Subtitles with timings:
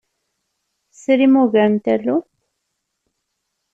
[0.91, 2.29] Tesrim ugar n tallunt?